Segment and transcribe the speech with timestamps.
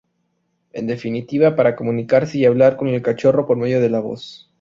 [0.73, 4.49] En definitiva, para comunicarse y hablar con el cachorro por medio de la voz.